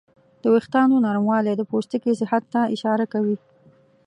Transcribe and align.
د 0.41 0.43
وېښتیانو 0.53 1.03
نرموالی 1.05 1.53
د 1.57 1.61
پوستکي 1.71 2.11
صحت 2.21 2.43
ته 2.53 2.61
اشاره 2.75 3.05
کوي. 3.13 3.37